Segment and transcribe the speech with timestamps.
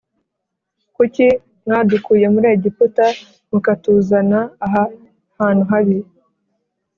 [0.95, 1.25] Kuki
[1.65, 3.05] mwadukuye muri Egiputa
[3.51, 4.83] mukatuzana aha
[5.39, 5.97] hantu habi